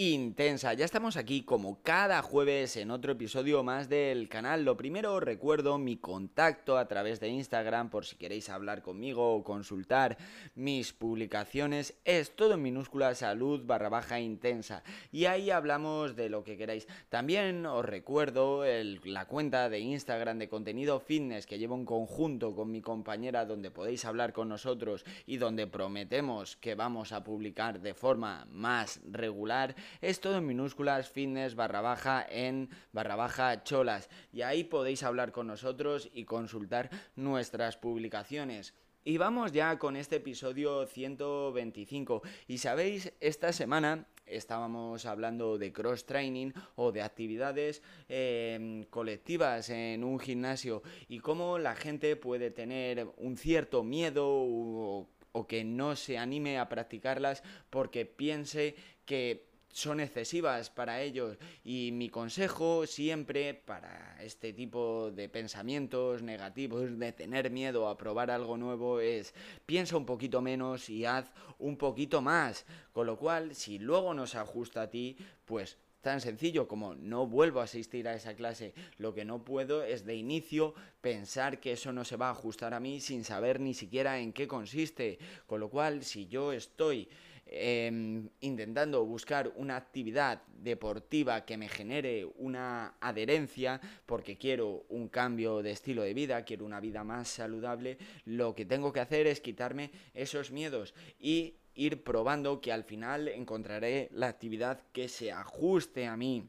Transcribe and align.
intensa. 0.00 0.72
Ya 0.72 0.86
estamos 0.86 1.18
aquí 1.18 1.42
como 1.42 1.82
cada 1.82 2.22
jueves 2.22 2.78
en 2.78 2.90
otro 2.90 3.12
episodio 3.12 3.62
más 3.62 3.90
del 3.90 4.30
canal. 4.30 4.64
Lo 4.64 4.74
primero 4.78 5.20
recuerdo 5.20 5.76
mi 5.76 5.98
contacto 5.98 6.78
a 6.78 6.88
través 6.88 7.20
de 7.20 7.28
Instagram 7.28 7.90
por 7.90 8.06
si 8.06 8.16
queréis 8.16 8.48
hablar 8.48 8.80
conmigo 8.80 9.34
o 9.34 9.44
consultar 9.44 10.16
mis 10.54 10.94
publicaciones. 10.94 11.98
Es 12.06 12.34
todo 12.34 12.54
en 12.54 12.62
minúscula 12.62 13.14
salud 13.14 13.66
barra 13.66 13.90
baja 13.90 14.18
intensa. 14.20 14.82
Y 15.12 15.26
ahí 15.26 15.50
hablamos 15.50 16.16
de 16.16 16.30
lo 16.30 16.44
que 16.44 16.56
queráis. 16.56 16.88
También 17.10 17.66
os 17.66 17.84
recuerdo 17.84 18.64
la 19.04 19.26
cuenta 19.26 19.68
de 19.68 19.80
Instagram 19.80 20.38
de 20.38 20.48
contenido 20.48 21.00
fitness 21.00 21.44
que 21.44 21.58
llevo 21.58 21.74
en 21.74 21.84
conjunto 21.84 22.54
con 22.54 22.70
mi 22.70 22.80
compañera 22.80 23.44
donde 23.44 23.70
podéis 23.70 24.06
hablar 24.06 24.32
con 24.32 24.48
nosotros 24.48 25.04
y 25.26 25.36
donde 25.36 25.66
prometemos 25.66 26.56
que 26.56 26.74
vamos 26.74 27.12
a 27.12 27.22
publicar 27.22 27.80
de 27.80 27.92
forma 27.92 28.46
más 28.50 29.00
regular 29.10 29.74
es 30.00 30.20
todo 30.20 30.36
en 30.38 30.46
minúsculas, 30.46 31.08
fitness 31.08 31.54
barra 31.54 31.80
baja 31.80 32.26
en 32.28 32.68
barra 32.92 33.16
baja 33.16 33.62
cholas. 33.64 34.08
Y 34.32 34.42
ahí 34.42 34.64
podéis 34.64 35.02
hablar 35.02 35.32
con 35.32 35.46
nosotros 35.46 36.10
y 36.12 36.24
consultar 36.24 36.90
nuestras 37.16 37.76
publicaciones. 37.76 38.74
Y 39.02 39.16
vamos 39.16 39.52
ya 39.52 39.78
con 39.78 39.96
este 39.96 40.16
episodio 40.16 40.86
125. 40.86 42.22
Y 42.48 42.58
sabéis, 42.58 43.12
esta 43.20 43.50
semana 43.50 44.06
estábamos 44.26 45.06
hablando 45.06 45.56
de 45.56 45.72
cross 45.72 46.04
training 46.04 46.52
o 46.76 46.92
de 46.92 47.00
actividades 47.00 47.82
em, 48.08 48.84
colectivas 48.84 49.70
en 49.70 50.04
un 50.04 50.18
gimnasio 50.18 50.82
y 51.08 51.20
cómo 51.20 51.58
la 51.58 51.74
gente 51.74 52.14
puede 52.16 52.50
tener 52.50 53.08
un 53.16 53.38
cierto 53.38 53.82
miedo 53.82 54.26
o 54.28 55.46
que 55.48 55.64
no 55.64 55.96
se 55.96 56.18
anime 56.18 56.58
a 56.58 56.68
practicarlas 56.68 57.42
porque 57.70 58.04
piense 58.04 58.74
que 59.06 59.49
son 59.72 60.00
excesivas 60.00 60.70
para 60.70 61.00
ellos 61.00 61.36
y 61.64 61.90
mi 61.92 62.08
consejo 62.08 62.86
siempre 62.86 63.54
para 63.54 64.16
este 64.22 64.52
tipo 64.52 65.10
de 65.10 65.28
pensamientos 65.28 66.22
negativos 66.22 66.98
de 66.98 67.12
tener 67.12 67.50
miedo 67.50 67.88
a 67.88 67.96
probar 67.96 68.30
algo 68.30 68.56
nuevo 68.56 69.00
es 69.00 69.34
piensa 69.66 69.96
un 69.96 70.06
poquito 70.06 70.40
menos 70.40 70.90
y 70.90 71.04
haz 71.04 71.32
un 71.58 71.76
poquito 71.76 72.20
más 72.20 72.66
con 72.92 73.06
lo 73.06 73.16
cual 73.16 73.54
si 73.54 73.78
luego 73.78 74.12
no 74.14 74.26
se 74.26 74.38
ajusta 74.38 74.82
a 74.82 74.90
ti 74.90 75.16
pues 75.44 75.78
tan 76.00 76.20
sencillo 76.20 76.66
como 76.66 76.94
no 76.94 77.26
vuelvo 77.26 77.60
a 77.60 77.64
asistir 77.64 78.08
a 78.08 78.14
esa 78.14 78.34
clase. 78.34 78.74
Lo 78.96 79.14
que 79.14 79.24
no 79.24 79.44
puedo 79.44 79.82
es 79.82 80.04
de 80.06 80.14
inicio 80.14 80.74
pensar 81.00 81.60
que 81.60 81.72
eso 81.72 81.92
no 81.92 82.04
se 82.04 82.16
va 82.16 82.28
a 82.28 82.32
ajustar 82.32 82.74
a 82.74 82.80
mí 82.80 83.00
sin 83.00 83.24
saber 83.24 83.60
ni 83.60 83.74
siquiera 83.74 84.18
en 84.18 84.32
qué 84.32 84.48
consiste. 84.48 85.18
Con 85.46 85.60
lo 85.60 85.68
cual, 85.68 86.04
si 86.04 86.26
yo 86.26 86.52
estoy 86.52 87.08
Em, 87.52 88.28
intentando 88.42 89.04
buscar 89.04 89.52
una 89.56 89.74
actividad 89.74 90.40
deportiva 90.62 91.44
que 91.44 91.56
me 91.56 91.68
genere 91.68 92.24
una 92.36 92.94
adherencia, 93.00 93.80
porque 94.06 94.38
quiero 94.38 94.84
un 94.88 95.08
cambio 95.08 95.60
de 95.60 95.72
estilo 95.72 96.02
de 96.02 96.14
vida, 96.14 96.44
quiero 96.44 96.64
una 96.64 96.78
vida 96.78 97.02
más 97.02 97.26
saludable, 97.26 97.98
lo 98.24 98.54
que 98.54 98.66
tengo 98.66 98.92
que 98.92 99.00
hacer 99.00 99.26
es 99.26 99.40
quitarme 99.40 99.90
esos 100.14 100.52
miedos 100.52 100.94
y 101.18 101.56
ir 101.74 102.04
probando 102.04 102.60
que 102.60 102.70
al 102.70 102.84
final 102.84 103.26
encontraré 103.26 104.10
la 104.12 104.28
actividad 104.28 104.84
que 104.92 105.08
se 105.08 105.32
ajuste 105.32 106.06
a 106.06 106.16
mí. 106.16 106.48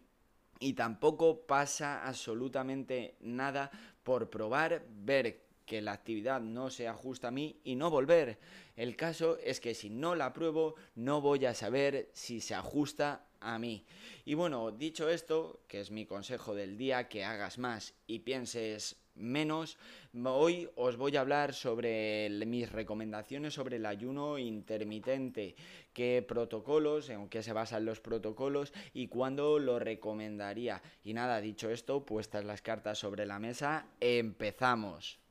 Y 0.59 0.73
tampoco 0.73 1.47
pasa 1.47 2.05
absolutamente 2.07 3.15
nada 3.21 3.71
por 4.03 4.29
probar, 4.29 4.85
ver 4.87 5.50
que 5.71 5.81
la 5.81 5.93
actividad 5.93 6.41
no 6.41 6.69
se 6.69 6.89
ajusta 6.89 7.29
a 7.29 7.31
mí 7.31 7.61
y 7.63 7.75
no 7.75 7.89
volver. 7.89 8.39
El 8.75 8.97
caso 8.97 9.37
es 9.41 9.61
que 9.61 9.73
si 9.73 9.89
no 9.89 10.15
la 10.15 10.33
pruebo 10.33 10.75
no 10.95 11.21
voy 11.21 11.45
a 11.45 11.53
saber 11.53 12.09
si 12.11 12.41
se 12.41 12.53
ajusta 12.55 13.25
a 13.39 13.57
mí. 13.57 13.85
Y 14.25 14.33
bueno, 14.33 14.71
dicho 14.71 15.07
esto, 15.07 15.61
que 15.69 15.79
es 15.79 15.89
mi 15.89 16.05
consejo 16.05 16.55
del 16.55 16.77
día, 16.77 17.07
que 17.07 17.23
hagas 17.23 17.57
más 17.57 17.93
y 18.05 18.19
pienses 18.19 18.97
menos, 19.15 19.77
hoy 20.25 20.69
os 20.75 20.97
voy 20.97 21.15
a 21.15 21.21
hablar 21.21 21.53
sobre 21.53 22.29
mis 22.45 22.69
recomendaciones 22.69 23.53
sobre 23.53 23.77
el 23.77 23.85
ayuno 23.85 24.37
intermitente, 24.39 25.55
qué 25.93 26.21
protocolos, 26.27 27.09
en 27.09 27.29
qué 27.29 27.43
se 27.43 27.53
basan 27.53 27.85
los 27.85 28.01
protocolos 28.01 28.73
y 28.93 29.07
cuándo 29.07 29.57
lo 29.57 29.79
recomendaría. 29.79 30.81
Y 31.01 31.13
nada, 31.13 31.39
dicho 31.39 31.69
esto, 31.69 32.05
puestas 32.05 32.43
las 32.43 32.61
cartas 32.61 32.99
sobre 32.99 33.25
la 33.25 33.39
mesa, 33.39 33.87
empezamos. 34.01 35.21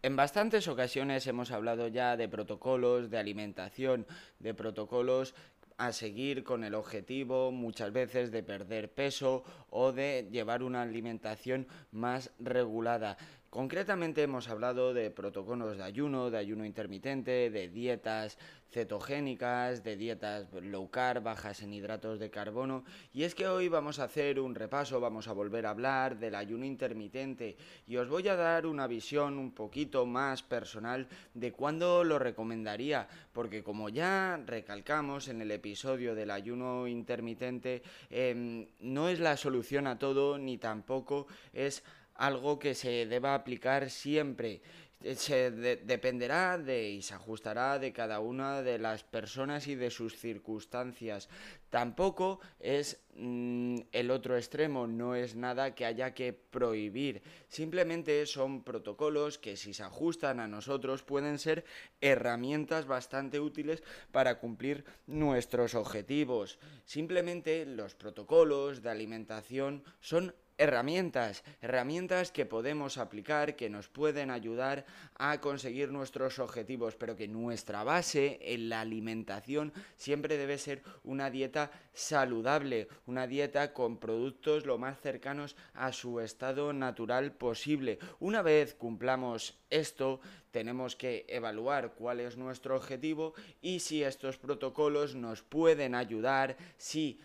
En 0.00 0.14
bastantes 0.14 0.68
ocasiones 0.68 1.26
hemos 1.26 1.50
hablado 1.50 1.88
ya 1.88 2.16
de 2.16 2.28
protocolos 2.28 3.10
de 3.10 3.18
alimentación, 3.18 4.06
de 4.38 4.54
protocolos 4.54 5.34
a 5.76 5.92
seguir 5.92 6.44
con 6.44 6.62
el 6.62 6.76
objetivo 6.76 7.50
muchas 7.50 7.92
veces 7.92 8.30
de 8.30 8.44
perder 8.44 8.92
peso 8.92 9.42
o 9.70 9.90
de 9.90 10.28
llevar 10.30 10.62
una 10.62 10.82
alimentación 10.82 11.66
más 11.90 12.30
regulada. 12.38 13.16
Concretamente 13.50 14.22
hemos 14.22 14.48
hablado 14.48 14.92
de 14.92 15.10
protocolos 15.10 15.78
de 15.78 15.82
ayuno, 15.82 16.30
de 16.30 16.36
ayuno 16.36 16.66
intermitente, 16.66 17.48
de 17.48 17.68
dietas 17.70 18.36
cetogénicas, 18.70 19.82
de 19.82 19.96
dietas 19.96 20.52
low 20.52 20.90
carb, 20.90 21.22
bajas 21.22 21.62
en 21.62 21.72
hidratos 21.72 22.18
de 22.18 22.28
carbono. 22.28 22.84
Y 23.14 23.22
es 23.22 23.34
que 23.34 23.48
hoy 23.48 23.68
vamos 23.68 24.00
a 24.00 24.04
hacer 24.04 24.38
un 24.38 24.54
repaso, 24.54 25.00
vamos 25.00 25.28
a 25.28 25.32
volver 25.32 25.64
a 25.64 25.70
hablar 25.70 26.18
del 26.18 26.34
ayuno 26.34 26.66
intermitente 26.66 27.56
y 27.86 27.96
os 27.96 28.10
voy 28.10 28.28
a 28.28 28.36
dar 28.36 28.66
una 28.66 28.86
visión 28.86 29.38
un 29.38 29.52
poquito 29.52 30.04
más 30.04 30.42
personal 30.42 31.08
de 31.32 31.50
cuándo 31.50 32.04
lo 32.04 32.18
recomendaría, 32.18 33.08
porque 33.32 33.62
como 33.62 33.88
ya 33.88 34.38
recalcamos 34.44 35.28
en 35.28 35.40
el 35.40 35.52
episodio 35.52 36.14
del 36.14 36.30
ayuno 36.30 36.86
intermitente, 36.86 37.82
em, 38.10 38.66
no 38.80 39.08
es 39.08 39.20
la 39.20 39.38
solución 39.38 39.86
a 39.86 39.98
todo 39.98 40.36
ni 40.36 40.58
tampoco 40.58 41.26
es 41.54 41.82
algo 42.18 42.58
que 42.58 42.74
se 42.74 43.06
deba 43.06 43.34
aplicar 43.34 43.88
siempre. 43.88 44.60
Eh, 45.00 45.14
se 45.14 45.52
dependerá 45.52 46.58
de 46.58 46.90
y 46.90 47.02
se 47.02 47.14
ajustará 47.14 47.78
de 47.78 47.92
cada 47.92 48.18
una 48.18 48.62
de 48.62 48.78
las 48.78 49.04
personas 49.04 49.68
y 49.68 49.76
de 49.76 49.90
sus 49.90 50.16
circunstancias. 50.16 51.28
Tampoco 51.70 52.40
es 52.58 53.00
mm, 53.14 53.78
el 53.92 54.10
otro 54.10 54.36
extremo, 54.36 54.88
no 54.88 55.14
es 55.14 55.36
nada 55.36 55.76
que 55.76 55.84
haya 55.86 56.14
que 56.14 56.32
prohibir. 56.32 57.22
Simplemente 57.46 58.26
son 58.26 58.64
protocolos 58.64 59.38
que 59.38 59.56
si 59.56 59.72
se 59.72 59.84
ajustan 59.84 60.40
a 60.40 60.48
nosotros 60.48 61.04
pueden 61.04 61.38
ser 61.38 61.64
herramientas 62.00 62.86
bastante 62.86 63.38
útiles 63.38 63.84
para 64.10 64.40
cumplir 64.40 64.84
nuestros 65.06 65.76
objetivos. 65.76 66.58
Simplemente 66.84 67.64
los 67.66 67.94
protocolos 67.94 68.82
de 68.82 68.90
alimentación 68.90 69.84
son 70.00 70.34
herramientas, 70.58 71.44
herramientas 71.62 72.32
que 72.32 72.44
podemos 72.44 72.98
aplicar, 72.98 73.56
que 73.56 73.70
nos 73.70 73.88
pueden 73.88 74.30
ayudar 74.30 74.84
a 75.16 75.40
conseguir 75.40 75.90
nuestros 75.90 76.38
objetivos, 76.40 76.96
pero 76.96 77.16
que 77.16 77.28
nuestra 77.28 77.84
base 77.84 78.38
en 78.42 78.68
la 78.68 78.80
alimentación 78.80 79.72
siempre 79.96 80.36
debe 80.36 80.58
ser 80.58 80.82
una 81.04 81.30
dieta 81.30 81.70
saludable, 81.92 82.88
una 83.06 83.26
dieta 83.26 83.72
con 83.72 83.98
productos 83.98 84.66
lo 84.66 84.78
más 84.78 85.00
cercanos 85.00 85.56
a 85.74 85.92
su 85.92 86.20
estado 86.20 86.72
natural 86.72 87.32
posible. 87.32 87.98
Una 88.18 88.42
vez 88.42 88.74
cumplamos 88.74 89.56
esto, 89.70 90.20
tenemos 90.50 90.96
que 90.96 91.24
evaluar 91.28 91.94
cuál 91.94 92.20
es 92.20 92.36
nuestro 92.36 92.76
objetivo 92.76 93.34
y 93.60 93.80
si 93.80 94.02
estos 94.02 94.38
protocolos 94.38 95.14
nos 95.14 95.42
pueden 95.42 95.94
ayudar, 95.94 96.56
si 96.76 97.20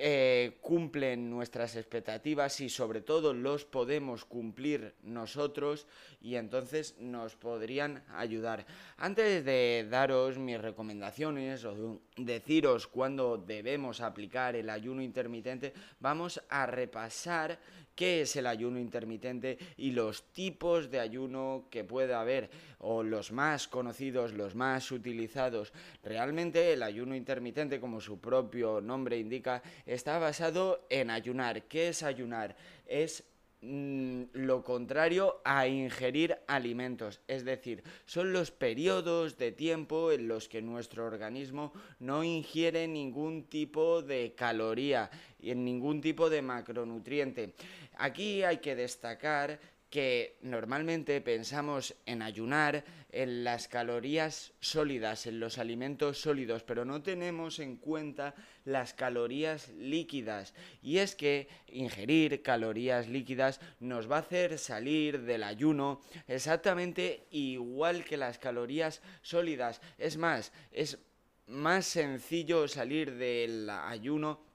eh, 0.00 0.58
cumplen 0.60 1.28
nuestras 1.28 1.74
expectativas 1.74 2.60
y 2.60 2.68
sobre 2.68 3.00
todo 3.00 3.34
los 3.34 3.64
podemos 3.64 4.24
cumplir 4.24 4.94
nosotros 5.02 5.86
y 6.20 6.36
entonces 6.36 6.96
nos 7.00 7.34
podrían 7.34 8.04
ayudar. 8.14 8.64
Antes 8.96 9.44
de 9.44 9.86
daros 9.90 10.38
mis 10.38 10.60
recomendaciones 10.60 11.64
o 11.64 12.00
deciros 12.16 12.86
cuándo 12.86 13.38
debemos 13.38 14.00
aplicar 14.00 14.54
el 14.54 14.70
ayuno 14.70 15.02
intermitente, 15.02 15.72
vamos 15.98 16.40
a 16.48 16.66
repasar 16.66 17.58
qué 17.98 18.20
es 18.20 18.36
el 18.36 18.46
ayuno 18.46 18.78
intermitente 18.78 19.58
y 19.76 19.90
los 19.90 20.32
tipos 20.32 20.88
de 20.88 21.00
ayuno 21.00 21.64
que 21.68 21.82
puede 21.82 22.14
haber 22.14 22.48
o 22.78 23.02
los 23.02 23.32
más 23.32 23.66
conocidos, 23.66 24.34
los 24.34 24.54
más 24.54 24.92
utilizados. 24.92 25.72
Realmente 26.04 26.72
el 26.72 26.84
ayuno 26.84 27.16
intermitente, 27.16 27.80
como 27.80 28.00
su 28.00 28.20
propio 28.20 28.80
nombre 28.80 29.18
indica, 29.18 29.64
está 29.84 30.20
basado 30.20 30.86
en 30.90 31.10
ayunar. 31.10 31.64
¿Qué 31.64 31.88
es 31.88 32.04
ayunar? 32.04 32.54
Es 32.86 33.24
mm, 33.60 34.22
lo 34.32 34.62
contrario 34.62 35.40
a 35.44 35.66
ingerir 35.66 36.38
alimentos, 36.46 37.20
es 37.28 37.44
decir, 37.44 37.82
son 38.06 38.32
los 38.32 38.50
periodos 38.50 39.38
de 39.38 39.52
tiempo 39.52 40.12
en 40.12 40.28
los 40.28 40.48
que 40.48 40.62
nuestro 40.62 41.06
organismo 41.06 41.72
no 41.98 42.24
ingiere 42.24 42.88
ningún 42.88 43.44
tipo 43.44 44.02
de 44.02 44.34
caloría 44.34 45.10
y 45.40 45.50
en 45.50 45.64
ningún 45.64 46.00
tipo 46.00 46.30
de 46.30 46.42
macronutriente. 46.42 47.54
Aquí 47.96 48.42
hay 48.42 48.58
que 48.58 48.76
destacar 48.76 49.58
que 49.90 50.36
normalmente 50.42 51.20
pensamos 51.20 51.94
en 52.04 52.20
ayunar 52.20 52.84
en 53.10 53.42
las 53.42 53.68
calorías 53.68 54.52
sólidas, 54.60 55.26
en 55.26 55.40
los 55.40 55.56
alimentos 55.56 56.20
sólidos, 56.20 56.62
pero 56.62 56.84
no 56.84 57.02
tenemos 57.02 57.58
en 57.58 57.76
cuenta 57.76 58.34
las 58.64 58.92
calorías 58.92 59.70
líquidas. 59.70 60.52
Y 60.82 60.98
es 60.98 61.14
que 61.14 61.48
ingerir 61.68 62.42
calorías 62.42 63.08
líquidas 63.08 63.60
nos 63.80 64.10
va 64.10 64.16
a 64.16 64.20
hacer 64.20 64.58
salir 64.58 65.22
del 65.22 65.42
ayuno 65.42 66.02
exactamente 66.26 67.26
igual 67.30 68.04
que 68.04 68.18
las 68.18 68.38
calorías 68.38 69.00
sólidas. 69.22 69.80
Es 69.96 70.18
más, 70.18 70.52
es 70.70 70.98
más 71.46 71.86
sencillo 71.86 72.68
salir 72.68 73.14
del 73.14 73.70
ayuno 73.70 74.47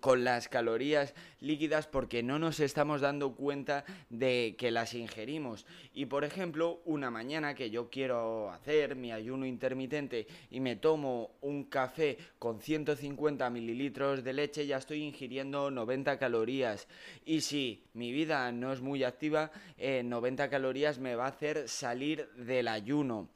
con 0.00 0.24
las 0.24 0.48
calorías 0.48 1.14
líquidas 1.40 1.86
porque 1.86 2.22
no 2.22 2.38
nos 2.38 2.60
estamos 2.60 3.00
dando 3.00 3.34
cuenta 3.34 3.84
de 4.10 4.56
que 4.58 4.70
las 4.70 4.94
ingerimos. 4.94 5.66
Y 5.94 6.06
por 6.06 6.24
ejemplo, 6.24 6.80
una 6.84 7.10
mañana 7.10 7.54
que 7.54 7.70
yo 7.70 7.88
quiero 7.88 8.50
hacer 8.50 8.96
mi 8.96 9.12
ayuno 9.12 9.46
intermitente 9.46 10.26
y 10.50 10.60
me 10.60 10.76
tomo 10.76 11.36
un 11.40 11.64
café 11.64 12.18
con 12.38 12.60
150 12.60 13.48
mililitros 13.50 14.24
de 14.24 14.32
leche, 14.32 14.66
ya 14.66 14.78
estoy 14.78 15.02
ingiriendo 15.02 15.70
90 15.70 16.18
calorías. 16.18 16.88
Y 17.24 17.42
si 17.42 17.84
mi 17.94 18.12
vida 18.12 18.50
no 18.52 18.72
es 18.72 18.80
muy 18.80 19.04
activa, 19.04 19.50
90 19.78 20.44
eh, 20.44 20.48
calorías 20.48 20.98
me 20.98 21.14
va 21.14 21.26
a 21.26 21.28
hacer 21.28 21.68
salir 21.68 22.28
del 22.32 22.68
ayuno. 22.68 23.28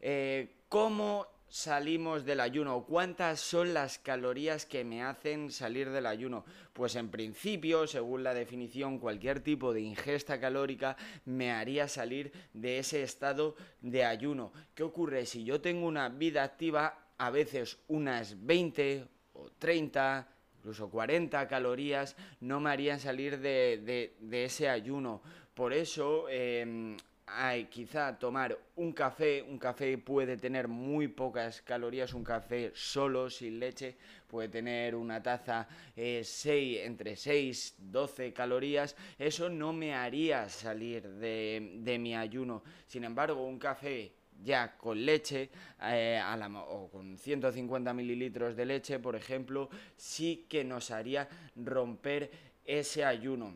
Eh, 0.00 0.56
¿Cómo 0.68 1.26
salimos 1.50 2.24
del 2.24 2.40
ayuno? 2.40 2.84
¿Cuántas 2.84 3.40
son 3.40 3.74
las 3.74 3.98
calorías 3.98 4.64
que 4.64 4.84
me 4.84 5.02
hacen 5.02 5.50
salir 5.50 5.90
del 5.90 6.06
ayuno? 6.06 6.44
Pues 6.72 6.96
en 6.96 7.10
principio, 7.10 7.86
según 7.86 8.22
la 8.22 8.32
definición, 8.32 8.98
cualquier 8.98 9.40
tipo 9.40 9.74
de 9.74 9.82
ingesta 9.82 10.40
calórica 10.40 10.96
me 11.26 11.50
haría 11.52 11.88
salir 11.88 12.32
de 12.54 12.78
ese 12.78 13.02
estado 13.02 13.56
de 13.82 14.04
ayuno. 14.04 14.52
¿Qué 14.74 14.84
ocurre? 14.84 15.26
Si 15.26 15.44
yo 15.44 15.60
tengo 15.60 15.86
una 15.86 16.08
vida 16.08 16.44
activa, 16.44 17.10
a 17.18 17.30
veces 17.30 17.78
unas 17.88 18.46
20 18.46 19.06
o 19.34 19.50
30 19.58 20.28
incluso 20.60 20.90
40 20.90 21.48
calorías 21.48 22.16
no 22.40 22.60
me 22.60 22.70
harían 22.70 23.00
salir 23.00 23.40
de, 23.40 24.14
ese 24.30 24.68
ayuno. 24.68 25.22
Por 25.54 25.72
eso 25.72 26.28
em, 26.28 26.96
hay 27.32 27.66
quizá 27.66 28.18
tomar 28.18 28.58
un 28.76 28.92
café, 28.92 29.42
un 29.42 29.58
café 29.58 29.96
puede 29.98 30.36
tener 30.36 30.68
muy 30.68 31.08
pocas 31.08 31.62
calorías, 31.62 32.14
un 32.14 32.24
café 32.24 32.72
solo, 32.74 33.30
sin 33.30 33.60
leche, 33.60 33.96
puede 34.26 34.48
tener 34.48 34.94
una 34.94 35.22
taza 35.22 35.68
eh, 35.96 36.24
entre 36.84 37.16
6 37.16 37.76
y 37.78 37.90
12 37.90 38.32
calorías, 38.32 38.96
eso 39.18 39.48
no 39.48 39.72
me 39.72 39.94
haría 39.94 40.48
salir 40.48 41.08
de, 41.08 41.98
mi 42.00 42.14
ayuno. 42.14 42.62
Sin 42.86 43.04
embargo, 43.04 43.44
un 43.44 43.58
café 43.58 44.12
ya 44.42 44.76
con 44.76 45.04
leche 45.04 45.50
eh, 45.82 46.20
o 46.68 46.88
con 46.88 47.18
150 47.18 47.92
mililitros 47.92 48.56
de 48.56 48.64
leche, 48.64 48.98
por 48.98 49.16
ejemplo, 49.16 49.68
sí 49.96 50.46
que 50.48 50.64
nos 50.64 50.90
haría 50.90 51.28
romper 51.56 52.30
ese 52.64 53.04
ayuno. 53.04 53.54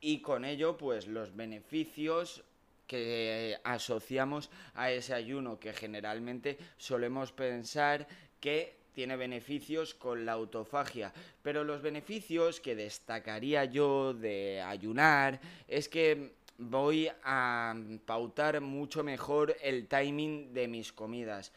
Y 0.00 0.20
con 0.22 0.46
ello, 0.46 0.78
pues 0.78 1.06
los 1.06 1.36
beneficios 1.36 2.42
que 2.90 3.56
asociamos 3.62 4.50
a 4.74 4.90
ese 4.90 5.14
ayuno, 5.14 5.60
que 5.60 5.72
generalmente 5.72 6.58
solemos 6.76 7.30
pensar 7.30 8.08
que 8.40 8.80
tiene 8.92 9.14
beneficios 9.14 9.94
con 9.94 10.26
la 10.26 10.32
autofagia. 10.32 11.12
Pero 11.40 11.62
los 11.62 11.82
beneficios 11.82 12.58
que 12.58 12.74
destacaría 12.74 13.64
yo 13.64 14.12
de 14.12 14.60
ayunar 14.60 15.40
es 15.68 15.88
que 15.88 16.32
voy 16.58 17.08
a 17.22 17.76
pautar 18.06 18.60
mucho 18.60 19.04
mejor 19.04 19.56
el 19.62 19.86
timing 19.86 20.52
de 20.52 20.66
mis 20.66 20.92
comidas. 20.92 21.52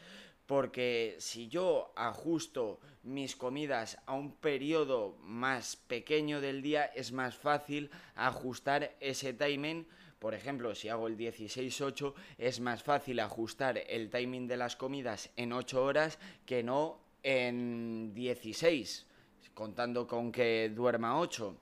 Porque 0.45 1.15
si 1.17 1.47
yo 1.47 1.93
ajusto 1.95 2.79
mis 3.01 3.35
comidas 3.35 3.97
a 4.05 4.13
un 4.13 4.35
periodo 4.35 5.17
más 5.23 5.77
pequeño 5.77 6.41
del 6.41 6.61
día, 6.61 6.85
es 6.85 7.11
más 7.11 7.33
fácil 7.33 7.89
ajustar 8.13 8.95
ese 8.99 9.33
timing 9.33 9.87
por 10.23 10.33
ejemplo, 10.33 10.73
si 10.73 10.87
hago 10.87 11.07
el 11.07 11.17
16-8, 11.17 12.13
es 12.37 12.61
más 12.61 12.81
fácil 12.81 13.19
ajustar 13.19 13.77
el 13.89 14.09
timing 14.09 14.47
de 14.47 14.55
las 14.55 14.77
comidas 14.77 15.29
en 15.35 15.51
8 15.51 15.83
horas 15.83 16.17
que 16.45 16.63
no 16.63 16.97
en 17.23 18.13
16, 18.13 19.05
contando 19.53 20.07
con 20.07 20.31
que 20.31 20.71
duerma 20.73 21.19
8 21.19 21.57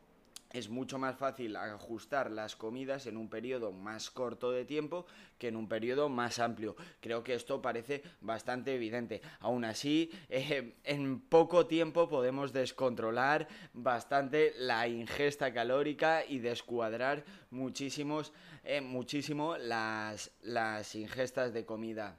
es 0.53 0.69
mucho 0.69 0.98
más 0.98 1.18
fácil 1.18 1.56
ajustar 1.56 2.31
las 2.31 2.56
comidas 2.56 3.07
en 3.07 3.18
un 3.18 3.30
periodo 3.30 3.71
más 3.71 4.09
corto 4.09 4.51
de 4.51 4.65
tiempo 4.65 5.06
que 5.38 5.48
en 5.48 5.56
un 5.56 5.68
periodo 5.68 6.09
más 6.09 6.39
amplio. 6.39 6.75
Creo 7.00 7.24
que 7.24 7.33
esto 7.33 7.62
parece 7.62 8.03
bastante 8.21 8.75
evidente. 8.75 9.21
Aún 9.39 9.65
así, 9.65 10.12
eh, 10.30 10.75
en 10.83 11.19
poco 11.19 11.68
tiempo 11.68 12.09
podemos 12.09 12.53
descontrolar 12.53 13.48
bastante 13.74 14.53
la 14.57 14.88
ingesta 14.88 15.53
calórica 15.53 16.25
y 16.25 16.39
descuadrar 16.39 17.24
muchísimos, 17.50 18.33
eh, 18.63 18.81
muchísimo 18.81 19.57
las, 19.57 20.31
las 20.42 20.95
ingestas 20.95 21.53
de 21.53 21.65
comida. 21.65 22.18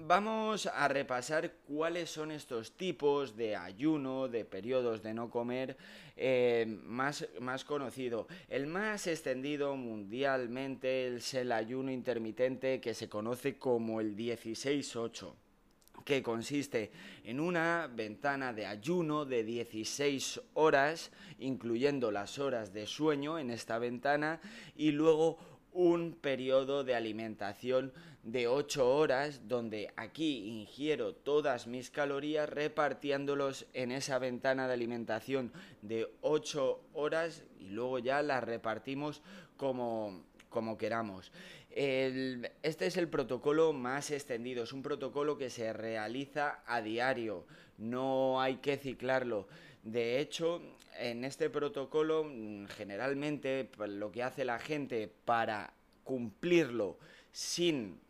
Vamos 0.00 0.66
a 0.66 0.86
repasar 0.86 1.54
cuáles 1.66 2.08
son 2.08 2.30
estos 2.30 2.76
tipos 2.76 3.36
de 3.36 3.56
ayuno, 3.56 4.28
de 4.28 4.44
periodos 4.44 5.02
de 5.02 5.12
no 5.12 5.28
comer 5.28 5.76
eh, 6.16 6.78
más, 6.84 7.26
más 7.40 7.64
conocido. 7.64 8.28
El 8.48 8.68
más 8.68 9.08
extendido 9.08 9.74
mundialmente 9.74 11.16
es 11.16 11.34
el 11.34 11.50
ayuno 11.50 11.90
intermitente 11.90 12.80
que 12.80 12.94
se 12.94 13.08
conoce 13.08 13.58
como 13.58 14.00
el 14.00 14.14
16-8 14.14 15.32
que 16.04 16.22
consiste 16.22 16.92
en 17.24 17.40
una 17.40 17.90
ventana 17.92 18.52
de 18.52 18.66
ayuno 18.66 19.24
de 19.24 19.42
16 19.42 20.40
horas, 20.54 21.10
incluyendo 21.40 22.12
las 22.12 22.38
horas 22.38 22.72
de 22.72 22.86
sueño 22.86 23.38
en 23.38 23.50
esta 23.50 23.78
ventana, 23.78 24.40
y 24.74 24.92
luego 24.92 25.38
un 25.72 26.14
periodo 26.14 26.82
de 26.82 26.94
alimentación 26.94 27.92
de 28.32 28.46
8 28.46 28.94
horas 28.94 29.48
donde 29.48 29.90
aquí 29.96 30.48
ingiero 30.48 31.14
todas 31.14 31.66
mis 31.66 31.90
calorías 31.90 32.46
repartiéndolos 32.46 33.66
en 33.72 33.90
esa 33.90 34.18
ventana 34.18 34.68
de 34.68 34.74
alimentación 34.74 35.50
de 35.80 36.06
8 36.20 36.78
horas 36.92 37.44
y 37.58 37.70
luego 37.70 37.98
ya 38.00 38.20
las 38.20 38.44
repartimos 38.44 39.22
como, 39.56 40.24
como 40.50 40.76
queramos. 40.76 41.32
este 41.70 42.86
es 42.86 42.98
el 42.98 43.08
protocolo 43.08 43.72
más 43.72 44.10
extendido, 44.10 44.64
es 44.64 44.74
un 44.74 44.82
protocolo 44.82 45.38
que 45.38 45.48
se 45.48 45.72
realiza 45.72 46.62
a 46.66 46.82
diario, 46.82 47.46
no 47.78 48.42
hay 48.42 48.56
que 48.56 48.76
ciclarlo. 48.76 49.48
De 49.84 50.20
hecho, 50.20 50.60
en 50.98 51.24
este 51.24 51.48
protocolo, 51.48 52.24
mm, 52.24 52.66
generalmente 52.66 53.70
lo 53.78 54.12
que 54.12 54.22
hace 54.22 54.44
la 54.44 54.58
gente 54.58 55.10
para 55.24 55.72
cumplirlo 56.04 56.98
sin 57.32 58.00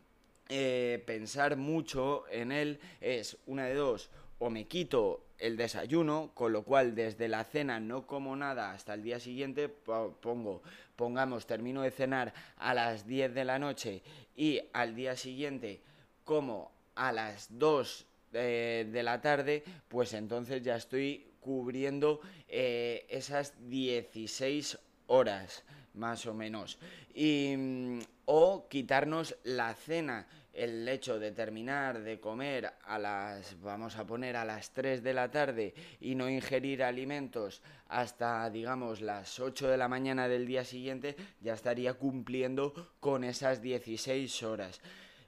eh, 0.49 1.03
pensar 1.05 1.57
mucho 1.57 2.25
en 2.31 2.51
él 2.51 2.79
es 3.01 3.37
una 3.45 3.65
de 3.65 3.75
dos, 3.75 4.09
o 4.39 4.49
me 4.49 4.65
quito 4.65 5.25
el 5.37 5.57
desayuno, 5.57 6.31
con 6.33 6.51
lo 6.51 6.63
cual 6.63 6.95
desde 6.95 7.27
la 7.27 7.43
cena 7.43 7.79
no 7.79 8.07
como 8.07 8.35
nada 8.35 8.71
hasta 8.71 8.93
el 8.93 9.03
día 9.03 9.19
siguiente, 9.19 9.69
pongo, 9.69 10.63
pongamos, 10.95 11.45
termino 11.45 11.81
de 11.83 11.91
cenar 11.91 12.33
a 12.57 12.73
las 12.73 13.05
10 13.05 13.33
de 13.33 13.45
la 13.45 13.59
noche 13.59 14.01
y 14.35 14.59
al 14.73 14.95
día 14.95 15.15
siguiente 15.15 15.81
como 16.23 16.71
a 16.95 17.11
las 17.11 17.47
2 17.57 18.05
eh, 18.33 18.87
de 18.91 19.03
la 19.03 19.21
tarde, 19.21 19.63
pues 19.87 20.13
entonces 20.13 20.61
ya 20.61 20.75
estoy 20.75 21.31
cubriendo 21.39 22.21
eh, 22.47 23.05
esas 23.09 23.53
16 23.69 24.77
horas 25.07 25.63
más 25.93 26.25
o 26.25 26.33
menos. 26.33 26.77
Y, 27.13 27.55
mm, 27.57 27.99
o 28.25 28.67
quitarnos 28.69 29.35
la 29.43 29.73
cena 29.73 30.27
el 30.53 30.87
hecho 30.87 31.19
de 31.19 31.31
terminar 31.31 32.01
de 32.01 32.19
comer 32.19 32.71
a 32.83 32.99
las, 32.99 33.59
vamos 33.61 33.95
a 33.97 34.05
poner, 34.05 34.35
a 34.35 34.45
las 34.45 34.71
3 34.71 35.03
de 35.03 35.13
la 35.13 35.31
tarde 35.31 35.73
y 35.99 36.15
no 36.15 36.29
ingerir 36.29 36.83
alimentos 36.83 37.61
hasta, 37.87 38.49
digamos, 38.49 39.01
las 39.01 39.39
8 39.39 39.67
de 39.69 39.77
la 39.77 39.87
mañana 39.87 40.27
del 40.27 40.45
día 40.45 40.63
siguiente, 40.63 41.15
ya 41.41 41.53
estaría 41.53 41.93
cumpliendo 41.93 42.73
con 42.99 43.23
esas 43.23 43.61
16 43.61 44.43
horas. 44.43 44.81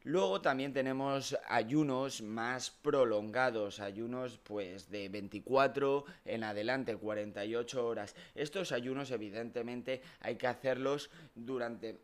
Luego 0.03 0.41
también 0.41 0.73
tenemos 0.73 1.37
ayunos 1.47 2.23
más 2.23 2.71
prolongados, 2.71 3.79
ayunos 3.79 4.39
pues 4.39 4.89
de 4.89 5.09
24 5.09 6.05
en 6.25 6.43
adelante, 6.43 6.97
48 6.97 7.85
horas. 7.85 8.15
Estos 8.33 8.71
ayunos 8.71 9.11
evidentemente 9.11 10.01
hay 10.19 10.37
que 10.37 10.47
hacerlos 10.47 11.11
durante 11.35 11.99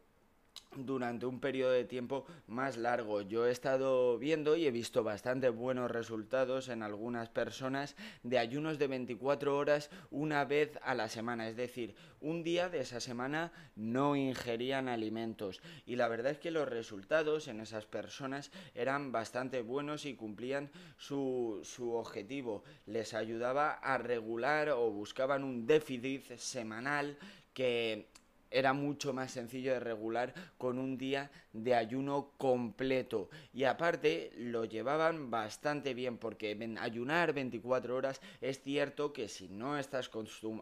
durante 0.76 1.26
un 1.26 1.40
periodo 1.40 1.72
de 1.72 1.86
tiempo 1.86 2.26
más 2.48 2.78
largo. 2.78 3.22
Yo 3.22 3.48
he 3.48 3.52
estado 3.52 4.18
viendo 4.18 4.56
y 4.56 4.68
he 4.68 4.72
visto 4.72 5.04
bastante 5.04 5.50
buenos 5.50 5.90
resultados 5.90 6.70
en 6.70 6.84
algunas 6.84 7.30
personas 7.30 7.96
de 8.24 8.38
ayunos 8.38 8.78
de 8.78 8.88
24 8.88 9.58
horas 9.58 9.90
una 10.12 10.46
vez 10.46 10.78
a 10.84 10.94
la 10.94 11.10
semana, 11.10 11.48
es 11.48 11.56
decir, 11.56 11.96
un 12.22 12.44
día 12.44 12.70
de 12.70 12.82
esa 12.82 13.00
semana 13.00 13.52
no 13.76 14.16
ingerían 14.16 14.88
alimentos 14.88 15.62
y 15.86 15.96
la 15.96 16.08
verdad 16.08 16.34
es 16.34 16.40
que 16.40 16.52
los 16.52 16.68
resultados 16.68 17.48
en 17.48 17.60
esas 17.60 17.86
personas 17.86 18.52
eran 18.76 19.12
bastante 19.12 19.62
buenos 19.62 20.06
y 20.06 20.16
cumplían 20.16 20.70
su, 20.98 21.62
su 21.64 21.94
objetivo. 21.94 22.64
Les 22.86 23.14
ayudaba 23.14 23.74
a 23.74 23.98
regular 23.98 24.70
o 24.70 24.92
buscaban 24.92 25.44
un 25.44 25.66
déficit 25.66 26.38
semanal 26.38 27.18
que 27.54 28.08
era 28.52 28.74
mucho 28.74 29.14
más 29.14 29.32
sencillo 29.32 29.74
de 29.74 29.80
regular 29.80 30.34
con 30.58 30.80
un 30.80 30.98
día 30.98 31.32
de 31.54 31.76
ayuno 31.76 32.32
completo. 32.38 33.30
Y 33.54 33.64
aparte 33.64 34.32
lo 34.38 34.66
llevaban 34.66 35.30
bastante 35.30 35.94
bien 35.94 36.18
porque 36.18 36.58
ayunar 36.80 37.34
24 37.34 37.96
horas 37.96 38.22
es 38.42 38.62
cierto 38.62 39.14
que 39.14 39.28
si 39.28 39.50
no 39.50 39.78
estás 39.78 40.10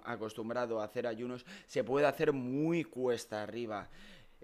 acostumbrado 0.04 0.82
a 0.82 0.86
hacer 0.86 1.08
ayunos 1.08 1.46
se 1.68 1.84
puede 1.84 2.06
hacer 2.06 2.34
muy 2.34 2.84
cuesta 2.84 3.44
arriba. 3.44 3.90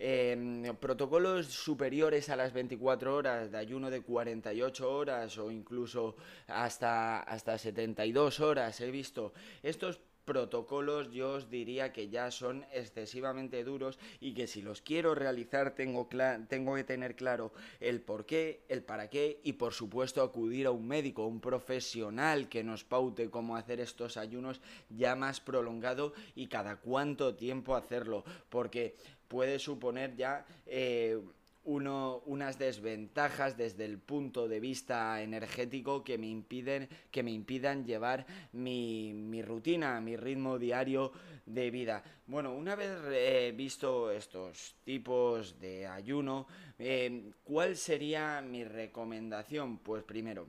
Em, 0.04 0.76
protocolos 0.78 1.46
superiores 1.46 2.30
a 2.30 2.36
las 2.36 2.54
24 2.54 3.16
horas, 3.16 3.52
de 3.52 3.58
ayuno 3.60 3.92
de 3.92 4.02
48 4.02 4.92
horas 4.92 5.38
o 5.38 5.52
incluso 5.52 6.16
hasta, 6.48 7.20
hasta 7.20 7.58
72 7.58 8.40
horas 8.40 8.82
he 8.82 8.90
visto. 8.90 9.32
Estos 9.62 10.00
protocolos 10.32 11.12
yo 11.12 11.34
os 11.34 11.50
diría 11.50 11.92
que 11.92 12.08
ya 12.08 12.32
son 12.32 12.66
excesivamente 12.72 13.66
duros 13.66 14.00
y 14.22 14.34
que 14.34 14.48
si 14.48 14.62
los 14.62 14.82
quiero 14.82 15.14
realizar 15.14 15.76
tengo, 15.76 16.08
tengo 16.48 16.76
que 16.76 16.86
tener 16.86 17.18
claro 17.18 17.52
el 17.82 18.00
por 18.00 18.26
qué, 18.26 18.64
el 18.70 18.82
para 18.82 19.10
qué 19.10 19.42
y 19.44 19.54
por 19.54 19.74
supuesto 19.74 20.24
acudir 20.24 20.68
a 20.68 20.72
un 20.72 20.88
médico, 20.88 21.28
un 21.28 21.42
profesional 21.42 22.48
que 22.48 22.64
nos 22.64 22.86
paute 22.86 23.30
cómo 23.30 23.58
hacer 23.58 23.82
estos 23.82 24.16
ayunos 24.16 24.62
ya 24.90 25.18
más 25.18 25.42
prolongado 25.42 26.14
y 26.34 26.48
cada 26.48 26.78
cuánto 26.78 27.36
tiempo 27.36 27.76
hacerlo 27.76 28.24
porque 28.48 28.96
puede 29.28 29.60
suponer 29.60 30.16
ya... 30.16 30.46
Eh, 30.66 31.20
uno, 31.64 32.22
unas 32.26 32.58
desventajas 32.58 33.58
desde 33.58 33.86
el 33.86 34.00
punto 34.00 34.48
de 34.48 34.60
vista 34.60 35.22
energético 35.22 36.04
que 36.04 36.18
me 36.18 36.28
impiden 36.28 36.90
que 37.12 37.24
me 37.24 37.32
impidan 37.32 37.86
llevar 37.86 38.26
mi, 38.52 39.14
mi 39.14 39.42
rutina, 39.42 40.02
mi 40.02 40.16
ritmo 40.16 40.58
diario 40.58 41.12
de 41.46 41.70
vida. 41.70 42.04
Bueno, 42.28 42.54
una 42.54 42.76
vez 42.76 43.56
visto 43.56 44.12
estos 44.12 44.76
tipos 44.84 45.60
de 45.60 45.88
ayuno, 45.88 46.48
eh, 46.80 47.32
¿cuál 47.44 47.76
sería 47.78 48.42
mi 48.42 48.64
recomendación? 48.64 49.78
Pues 49.80 50.04
primero, 50.04 50.48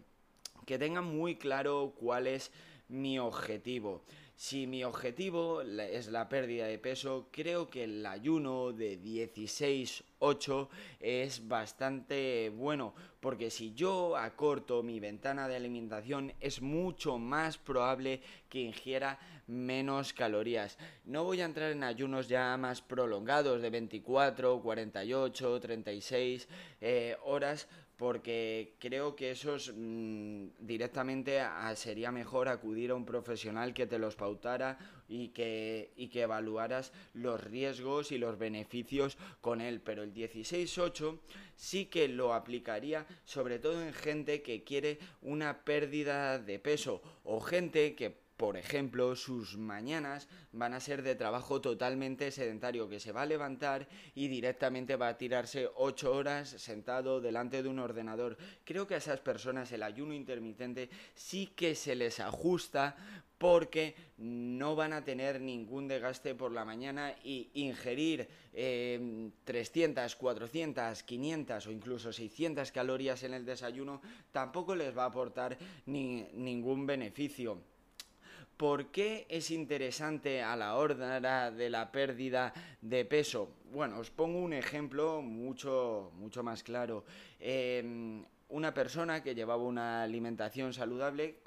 que 0.64 0.78
tengan 0.78 1.04
muy 1.04 1.36
claro 1.36 1.94
cuál 1.98 2.26
es 2.26 2.52
mi 2.92 3.18
objetivo. 3.18 4.04
Si 4.34 4.66
mi 4.66 4.82
objetivo 4.82 5.62
es 5.62 6.08
la 6.08 6.28
pérdida 6.28 6.66
de 6.66 6.78
peso, 6.78 7.28
creo 7.30 7.70
que 7.70 7.84
el 7.84 8.04
ayuno 8.04 8.72
de 8.72 9.00
16-8 9.00 10.68
es 10.98 11.46
bastante 11.46 12.50
bueno, 12.50 12.94
porque 13.20 13.50
si 13.50 13.72
yo 13.74 14.16
acorto 14.16 14.82
mi 14.82 14.98
ventana 15.00 15.46
de 15.46 15.56
alimentación 15.56 16.32
es 16.40 16.60
mucho 16.60 17.18
más 17.18 17.56
probable 17.56 18.20
que 18.48 18.60
ingiera 18.60 19.20
menos 19.46 20.12
calorías. 20.12 20.76
No 21.04 21.24
voy 21.24 21.40
a 21.40 21.44
entrar 21.44 21.70
en 21.70 21.84
ayunos 21.84 22.28
ya 22.28 22.56
más 22.56 22.82
prolongados 22.82 23.62
de 23.62 23.70
24, 23.70 24.60
48, 24.60 25.60
36 25.60 26.48
horas 27.22 27.68
porque 28.02 28.74
creo 28.80 29.14
que 29.14 29.30
esos 29.30 29.72
mm, 29.76 30.46
directamente 30.58 31.40
sería 31.76 32.10
mejor 32.10 32.48
acudir 32.48 32.90
a 32.90 32.96
un 32.96 33.06
profesional 33.06 33.72
que 33.74 33.86
te 33.86 34.00
los 34.00 34.16
pautara 34.16 34.76
y 35.06 35.28
que, 35.28 35.92
y 35.94 36.08
que 36.08 36.22
evaluaras 36.22 36.92
los 37.14 37.40
riesgos 37.40 38.10
y 38.10 38.18
los 38.18 38.40
beneficios 38.40 39.18
con 39.40 39.60
él. 39.60 39.80
Pero 39.80 40.02
el 40.02 40.12
16-8 40.12 41.20
sí 41.54 41.86
que 41.86 42.08
lo 42.08 42.34
aplicaría 42.34 43.06
sobre 43.24 43.60
todo 43.60 43.80
en 43.80 43.92
gente 43.92 44.42
que 44.42 44.64
quiere 44.64 44.98
una 45.20 45.64
pérdida 45.64 46.40
de 46.40 46.58
peso 46.58 47.02
o 47.22 47.38
gente 47.38 47.94
que 47.94 48.21
por 48.42 48.56
ejemplo, 48.56 49.14
sus 49.14 49.56
mañanas 49.56 50.26
van 50.50 50.74
a 50.74 50.80
ser 50.80 51.02
de 51.02 51.14
trabajo 51.14 51.60
totalmente 51.60 52.32
sedentario, 52.32 52.88
que 52.88 52.98
se 52.98 53.12
va 53.12 53.22
a 53.22 53.26
levantar 53.26 53.86
y 54.16 54.26
directamente 54.26 54.96
va 54.96 55.10
a 55.10 55.16
tirarse 55.16 55.68
8 55.76 56.12
horas 56.12 56.48
sentado 56.48 57.20
delante 57.20 57.62
de 57.62 57.68
un 57.68 57.78
ordenador. 57.78 58.36
Creo 58.64 58.88
que 58.88 58.94
a 58.94 58.96
esas 58.96 59.20
personas 59.20 59.70
el 59.70 59.84
ayuno 59.84 60.12
intermitente 60.12 60.90
sí 61.14 61.52
que 61.54 61.76
se 61.76 61.94
les 61.94 62.18
ajusta 62.18 62.96
porque 63.38 63.94
no 64.18 64.74
van 64.74 64.92
a 64.92 65.04
tener 65.04 65.40
ningún 65.40 65.86
desgaste 65.86 66.34
por 66.34 66.50
la 66.50 66.64
mañana 66.64 67.14
y 67.22 67.48
ingerir 67.54 68.28
300, 69.44 70.16
400, 70.16 71.00
500 71.04 71.66
o 71.68 71.70
incluso 71.70 72.12
600 72.12 72.72
calorías 72.72 73.22
en 73.22 73.34
el 73.34 73.44
desayuno 73.44 74.02
tampoco 74.32 74.74
les 74.74 74.98
va 74.98 75.04
a 75.04 75.06
aportar 75.06 75.56
ni, 75.86 76.24
ningún 76.34 76.86
beneficio. 76.86 77.70
¿Por 78.56 78.86
qué 78.86 79.26
es 79.28 79.50
interesante 79.50 80.42
a 80.42 80.54
la 80.56 80.76
hora 80.76 81.50
de 81.50 81.70
la 81.70 81.90
pérdida 81.90 82.52
de 82.80 83.04
peso? 83.04 83.48
Bueno, 83.72 83.98
os 83.98 84.10
pongo 84.10 84.38
un 84.38 84.52
ejemplo 84.52 85.22
mucho, 85.22 86.12
mucho 86.14 86.42
más 86.42 86.62
claro. 86.62 87.04
Em, 87.40 88.24
una 88.50 88.72
persona 88.74 89.22
que 89.22 89.34
llevaba 89.34 89.62
una 89.62 90.02
alimentación 90.02 90.72
saludable, 90.72 91.38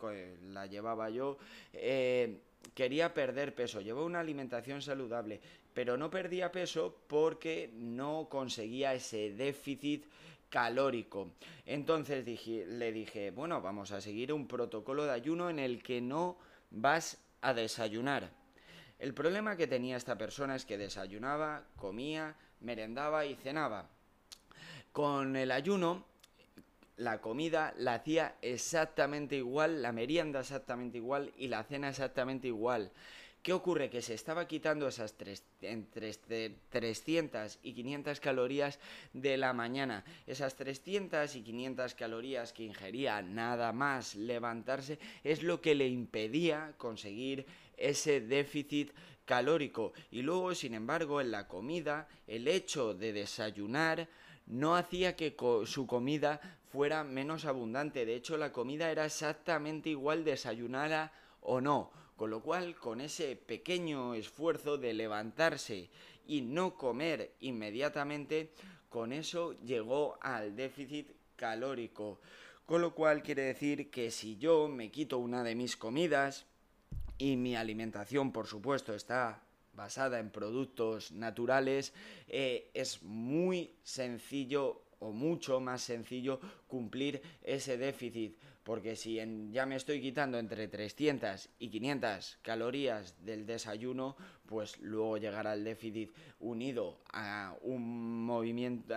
la 0.52 0.66
llevaba 0.66 1.10
yo, 1.10 1.38
eh, 1.74 2.42
quería 2.74 3.14
perder 3.14 3.54
peso, 3.54 3.80
llevaba 3.80 4.06
una 4.06 4.20
alimentación 4.20 4.82
saludable, 4.82 5.40
pero 5.74 5.98
no 5.98 6.10
perdía 6.10 6.52
peso 6.52 6.98
porque 7.08 7.70
no 7.74 8.28
conseguía 8.28 8.94
ese 8.94 9.32
déficit 9.32 10.06
calórico. 10.50 11.32
Entonces 11.66 12.26
le 12.26 12.92
dije, 12.92 13.32
bueno, 13.32 13.62
vamos 13.62 13.92
a 13.92 14.02
seguir 14.02 14.34
un 14.34 14.48
protocolo 14.48 15.06
de 15.06 15.12
ayuno 15.12 15.50
en 15.50 15.60
el 15.60 15.84
que 15.84 16.02
no 16.02 16.38
vas 16.72 17.18
a 17.42 17.54
desayunar. 17.54 18.30
El 19.00 19.14
problema 19.14 19.58
que 19.58 19.68
tenía 19.68 19.98
esta 19.98 20.18
persona 20.18 20.56
es 20.56 20.66
que 20.66 20.78
desayunaba, 20.78 21.64
comía, 21.76 22.36
merendaba 22.62 23.26
y 23.26 23.36
cenaba. 23.36 23.90
Con 24.92 25.36
el 25.36 25.52
ayuno, 25.52 26.06
la 26.98 27.20
comida 27.20 27.74
la 27.78 27.96
hacía 27.96 28.36
exactamente 28.42 29.36
igual, 29.36 29.82
la 29.82 29.92
merienda 29.92 30.40
exactamente 30.40 30.98
igual 30.98 31.34
y 31.38 31.48
la 31.48 31.64
cena 31.64 31.90
exactamente 31.90 32.48
igual. 32.48 32.92
¿Qué 33.46 33.54
ocurre? 33.54 33.92
Que 33.92 34.02
se 34.02 34.16
estaba 34.16 34.48
quitando 34.48 34.88
esas 34.88 35.14
entre 35.62 36.16
300 36.72 37.60
y 37.62 37.74
500 37.74 38.20
calorías 38.20 38.80
de 39.14 39.38
la 39.38 39.54
mañana. 39.54 40.04
Esas 40.26 40.56
300 40.56 41.36
y 41.36 41.44
500 41.44 41.94
calorías 41.94 42.54
que 42.54 42.64
ingería 42.64 43.22
nada 43.22 43.72
más 43.72 44.16
levantarse 44.16 44.98
es 45.24 45.44
lo 45.44 45.62
que 45.62 45.76
le 45.76 45.88
impedía 45.88 46.74
conseguir 46.80 47.46
ese 47.78 48.20
déficit 48.20 48.92
calórico. 49.26 49.94
Y 50.10 50.24
luego, 50.24 50.56
sin 50.56 50.74
embargo, 50.74 51.22
en 51.22 51.30
la 51.30 51.48
comida, 51.48 52.08
el 52.26 52.48
hecho 52.48 52.96
de 52.96 53.14
desayunar 53.14 54.10
no 54.48 54.76
hacía 54.76 55.16
que 55.16 55.36
su 55.68 55.86
comida 55.86 56.42
fuera 56.72 57.04
menos 57.04 57.46
abundante. 57.46 58.08
De 58.08 58.16
hecho, 58.16 58.38
la 58.38 58.52
comida 58.52 58.90
era 58.90 59.06
exactamente 59.06 59.92
igual 59.92 60.24
desayunara 60.24 61.14
o 61.42 61.62
no 61.62 62.05
con 62.16 62.30
lo 62.30 62.42
cual, 62.42 62.76
con 62.76 63.02
ese 63.02 63.36
pequeño 63.36 64.14
esfuerzo 64.14 64.78
de 64.78 64.94
levantarse 64.94 65.90
y 66.28 66.42
no 66.42 66.76
comer 66.76 67.34
inmediatamente, 67.42 68.52
con 68.90 69.12
eso 69.12 69.54
llegó 69.64 70.18
al 70.22 70.56
déficit 70.56 71.12
calórico. 71.36 72.20
Con 72.66 72.82
lo 72.82 72.96
cual 72.96 73.22
quiere 73.22 73.44
decir 73.44 73.92
que 73.92 74.10
si 74.10 74.38
yo 74.38 74.68
me 74.68 74.90
quito 74.90 75.18
una 75.20 75.44
de 75.44 75.56
mis 75.56 75.76
comidas 75.76 76.46
y 77.18 77.36
mi 77.36 77.56
alimentación, 77.56 78.32
por 78.32 78.48
supuesto, 78.48 78.96
está 78.96 79.44
basada 79.74 80.20
en 80.20 80.32
productos 80.32 81.12
naturales, 81.12 81.94
eh, 82.28 82.72
es 82.74 83.04
muy 83.04 83.76
sencillo 83.84 84.82
o 85.00 85.12
mucho 85.12 85.60
más 85.60 85.82
sencillo 85.82 86.40
cumplir 86.68 87.22
ese 87.44 87.78
déficit 87.78 88.38
porque 88.66 88.96
si 88.96 89.22
ya 89.52 89.68
me 89.68 89.76
estoy 89.76 90.02
quitando 90.02 90.40
entre 90.40 90.68
300 90.68 91.50
y 91.60 91.70
500 91.70 92.40
calorías 92.42 93.14
del 93.24 93.46
desayuno, 93.46 94.18
pues 94.48 94.80
luego 94.80 95.18
llegará 95.18 95.54
el 95.54 95.64
déficit 95.64 96.12
unido 96.40 96.98
a 97.14 97.56
un 97.62 98.26
movimiento 98.26 98.96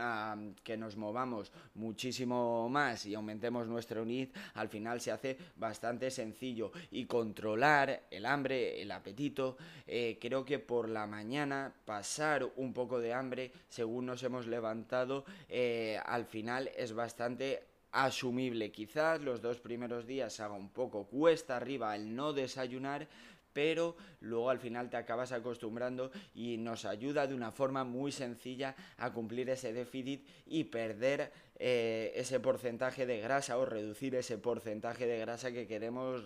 que 0.64 0.78
nos 0.78 0.96
movamos 0.96 1.52
muchísimo 1.74 2.66
más 2.70 3.04
y 3.04 3.14
aumentemos 3.14 3.66
nuestro 3.66 4.06
NID, 4.06 4.30
al 4.54 4.70
final 4.70 5.02
se 5.02 5.12
hace 5.12 5.36
bastante 5.56 6.10
sencillo. 6.10 6.72
Y 6.90 7.04
controlar 7.04 8.04
el 8.10 8.24
hambre, 8.24 8.80
el 8.80 8.90
apetito, 8.90 9.58
eh, 9.86 10.18
creo 10.18 10.46
que 10.46 10.58
por 10.58 10.88
la 10.88 11.06
mañana 11.06 11.74
pasar 11.84 12.50
un 12.56 12.72
poco 12.72 13.00
de 13.00 13.12
hambre 13.12 13.52
según 13.68 14.06
nos 14.06 14.22
hemos 14.22 14.46
levantado, 14.46 15.26
eh, 15.50 16.00
al 16.06 16.24
final 16.24 16.70
es 16.74 16.94
bastante 16.94 17.67
asumible. 17.92 18.70
Quizás 18.70 19.20
los 19.20 19.40
dos 19.40 19.60
primeros 19.60 20.06
días 20.06 20.40
haga 20.40 20.54
un 20.54 20.70
poco 20.70 21.06
cuesta 21.06 21.56
arriba 21.56 21.94
el 21.96 22.14
no 22.14 22.32
desayunar, 22.32 23.08
pero 23.58 23.96
luego 24.20 24.50
al 24.50 24.60
final 24.60 24.88
te 24.88 24.96
acabas 24.96 25.32
acostumbrando 25.32 26.12
y 26.32 26.58
nos 26.58 26.84
ayuda 26.84 27.26
de 27.26 27.34
una 27.34 27.50
forma 27.50 27.82
muy 27.82 28.12
sencilla 28.12 28.76
a 28.98 29.12
cumplir 29.12 29.50
ese 29.50 29.72
déficit 29.72 30.24
y 30.46 30.62
perder 30.62 31.32
eh, 31.56 32.12
ese 32.14 32.38
porcentaje 32.38 33.04
de 33.04 33.18
grasa 33.18 33.58
o 33.58 33.64
reducir 33.64 34.14
ese 34.14 34.38
porcentaje 34.38 35.08
de 35.08 35.18
grasa 35.18 35.50
que 35.50 35.66
queremos 35.66 36.22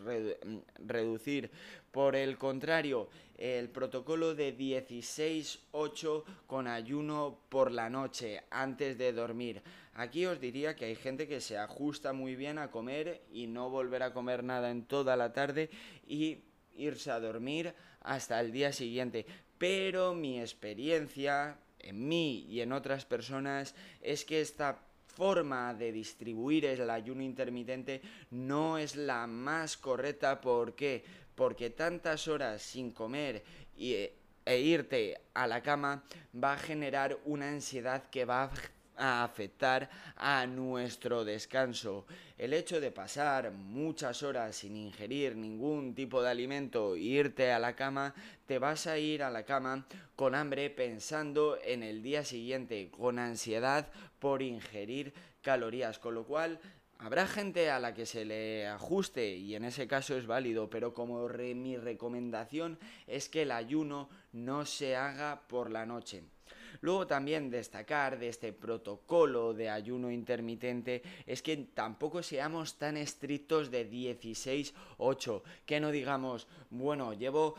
reducir. 0.76 1.50
Por 1.90 2.16
el 2.16 2.36
contrario, 2.36 3.08
el 3.38 3.70
protocolo 3.70 4.34
de 4.34 4.54
16-8 4.54 6.24
con 6.46 6.68
ayuno 6.68 7.38
por 7.48 7.72
la 7.72 7.88
noche 7.88 8.42
antes 8.50 8.98
de 8.98 9.14
dormir. 9.14 9.62
Aquí 9.94 10.26
os 10.26 10.38
diría 10.38 10.76
que 10.76 10.84
hay 10.84 10.96
gente 10.96 11.26
que 11.26 11.40
se 11.40 11.56
ajusta 11.56 12.12
muy 12.12 12.36
bien 12.36 12.58
a 12.58 12.70
comer 12.70 13.22
y 13.32 13.46
no 13.46 13.70
volver 13.70 14.02
a 14.02 14.12
comer 14.12 14.44
nada 14.44 14.70
en 14.70 14.84
toda 14.84 15.16
la 15.16 15.32
tarde 15.32 15.70
y 16.06 16.42
irse 16.76 17.10
a 17.10 17.20
dormir 17.20 17.74
hasta 18.00 18.40
el 18.40 18.52
día 18.52 18.72
siguiente. 18.72 19.26
Pero 19.58 20.14
mi 20.14 20.40
experiencia 20.40 21.58
en 21.78 22.08
mí 22.08 22.46
y 22.48 22.60
en 22.60 22.72
otras 22.72 23.04
personas 23.04 23.74
es 24.00 24.24
que 24.24 24.40
esta 24.40 24.78
forma 25.06 25.74
de 25.74 25.92
distribuir 25.92 26.64
el 26.64 26.88
ayuno 26.88 27.22
intermitente 27.22 28.00
no 28.30 28.78
es 28.78 28.96
la 28.96 29.26
más 29.26 29.76
correcta. 29.76 30.40
¿Por 30.40 30.74
qué? 30.74 31.04
Porque 31.34 31.70
tantas 31.70 32.28
horas 32.28 32.62
sin 32.62 32.92
comer 32.92 33.42
y, 33.76 33.94
e 34.44 34.58
irte 34.58 35.20
a 35.34 35.46
la 35.46 35.62
cama 35.62 36.02
va 36.34 36.54
a 36.54 36.58
generar 36.58 37.18
una 37.24 37.48
ansiedad 37.48 38.10
que 38.10 38.24
va 38.24 38.44
a 38.44 38.50
a 38.96 39.24
afectar 39.24 39.88
a 40.16 40.46
nuestro 40.46 41.24
descanso. 41.24 42.06
El 42.38 42.52
hecho 42.52 42.80
de 42.80 42.90
pasar 42.90 43.50
muchas 43.52 44.22
horas 44.22 44.56
sin 44.56 44.76
ingerir 44.76 45.36
ningún 45.36 45.94
tipo 45.94 46.22
de 46.22 46.30
alimento 46.30 46.94
e 46.94 47.00
irte 47.00 47.52
a 47.52 47.58
la 47.58 47.74
cama, 47.74 48.14
te 48.46 48.58
vas 48.58 48.86
a 48.86 48.98
ir 48.98 49.22
a 49.22 49.30
la 49.30 49.44
cama 49.44 49.86
con 50.16 50.34
hambre 50.34 50.70
pensando 50.70 51.58
en 51.64 51.82
el 51.82 52.02
día 52.02 52.24
siguiente, 52.24 52.90
con 52.90 53.18
ansiedad 53.18 53.88
por 54.18 54.42
ingerir 54.42 55.12
calorías, 55.42 55.98
con 55.98 56.14
lo 56.14 56.24
cual 56.24 56.60
Habrá 57.02 57.26
gente 57.26 57.68
a 57.68 57.80
la 57.80 57.94
que 57.94 58.06
se 58.06 58.24
le 58.24 58.68
ajuste 58.68 59.34
y 59.34 59.56
en 59.56 59.64
ese 59.64 59.88
caso 59.88 60.16
es 60.16 60.28
válido, 60.28 60.70
pero 60.70 60.94
como 60.94 61.28
mi 61.28 61.76
recomendación 61.76 62.78
es 63.08 63.28
que 63.28 63.42
el 63.42 63.50
ayuno 63.50 64.08
no 64.30 64.64
se 64.66 64.94
haga 64.94 65.42
por 65.48 65.72
la 65.72 65.84
noche. 65.84 66.22
Luego 66.82 67.06
también 67.06 67.48
destacar 67.48 68.18
de 68.18 68.28
este 68.28 68.52
protocolo 68.52 69.54
de 69.54 69.70
ayuno 69.70 70.10
intermitente 70.10 71.02
es 71.26 71.40
que 71.40 71.56
tampoco 71.56 72.24
seamos 72.24 72.76
tan 72.76 72.96
estrictos 72.96 73.70
de 73.70 73.88
16-8, 73.88 75.42
que 75.64 75.78
no 75.78 75.92
digamos, 75.92 76.48
bueno, 76.70 77.14
llevo 77.14 77.54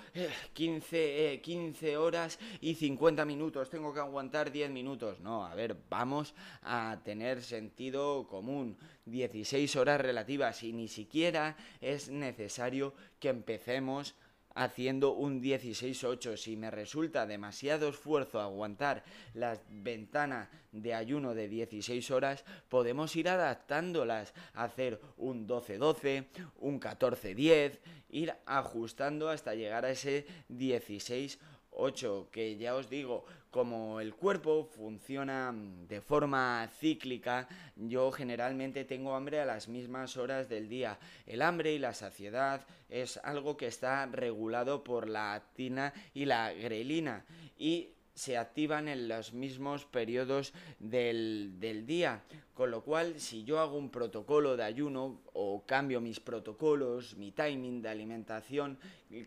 15, 0.52 1.34
eh, 1.34 1.42
15 1.42 1.92
eh, 1.92 1.98
horas 1.98 2.38
y 2.60 2.76
50 2.76 3.24
minutos, 3.24 3.70
tengo 3.70 3.94
que 3.94 4.02
aguantar 4.02 4.52
10 4.52 4.70
minutos. 4.72 5.22
No, 5.22 5.46
a 5.46 5.56
ver, 5.56 5.78
vamos 5.90 6.36
a 6.62 7.00
tener 7.06 7.42
sentido 7.42 8.28
común. 8.28 8.78
16 9.06 9.76
horas 9.76 10.00
relativas 10.00 10.64
y 10.64 10.74
ni 10.74 10.88
siquiera 10.88 11.58
es 11.82 12.10
necesario 12.10 12.94
que 13.20 13.30
empecemos 13.30 14.16
haciendo 14.56 15.14
un 15.14 15.42
16-8. 15.42 16.38
Si 16.38 16.56
me 16.56 16.72
resulta 16.72 17.26
demasiado 17.26 17.90
esfuerzo 17.90 18.40
aguantar 18.40 19.04
la 19.34 19.60
ventana 19.70 20.50
de 20.72 20.94
ayuno 20.94 21.34
de 21.34 21.48
16 21.48 22.12
horas, 22.12 22.46
podemos 22.70 23.16
ir 23.16 23.30
adaptándolas, 23.30 24.34
hacer 24.54 25.00
un 25.18 25.48
12-12, 25.48 26.28
un 26.58 26.80
14-10, 26.80 27.80
ir 28.10 28.34
ajustando 28.46 29.30
hasta 29.30 29.56
llegar 29.56 29.86
a 29.86 29.92
ese 29.92 30.26
16 30.50 31.40
8, 31.76 32.30
que 32.32 32.58
ya 32.58 32.76
os 32.76 32.90
digo, 32.90 33.26
como 33.50 34.00
el 34.00 34.16
cuerpo 34.16 34.66
funciona 34.66 35.54
de 35.88 36.02
forma 36.02 36.68
cíclica, 36.80 37.48
yo 37.76 38.12
generalmente 38.12 38.84
tengo 38.84 39.16
hambre 39.16 39.40
a 39.40 39.46
las 39.46 39.68
mismas 39.68 40.18
horas 40.18 40.50
del 40.50 40.70
día. 40.70 40.98
El 41.28 41.42
hambre 41.42 41.74
y 41.74 41.80
la 41.80 41.94
saciedad 41.94 42.66
es 42.90 43.18
algo 43.18 43.56
que 43.56 43.68
está 43.68 44.06
regulado 44.08 44.84
por 44.84 45.08
la 45.08 45.34
actina 45.34 45.94
y 46.14 46.26
la 46.26 46.52
grelina 46.54 47.26
y 47.58 47.90
se 48.14 48.38
activan 48.38 48.88
en 48.88 49.08
los 49.08 49.34
mismos 49.34 49.86
periodos 49.86 50.54
del, 50.80 51.56
del, 51.60 51.86
día. 51.86 52.24
Con 52.54 52.70
lo 52.70 52.84
cual, 52.84 53.20
si 53.20 53.44
yo 53.44 53.60
hago 53.60 53.78
un 53.78 53.90
protocolo 53.90 54.56
de 54.56 54.64
ayuno 54.64 55.22
o 55.34 55.64
cambio 55.66 56.00
mis 56.00 56.20
protocolos, 56.20 57.18
mi 57.18 57.32
timing 57.32 57.82
de 57.82 57.90
alimentación, 57.90 58.78